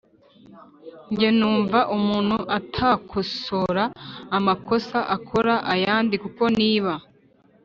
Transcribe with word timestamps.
Nge 1.11 1.29
numva 1.37 1.79
umuntu 1.97 2.37
atakosora 2.57 3.83
amakosa 4.37 4.97
akora 5.15 5.53
ayandi. 5.73 6.15
Kuko 6.23 6.43
niba 6.59 6.93